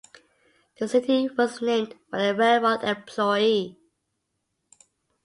[0.79, 3.77] The city was named for a railroad employee.